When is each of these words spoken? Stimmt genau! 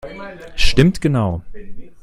Stimmt 0.55 0.99
genau! 1.03 1.43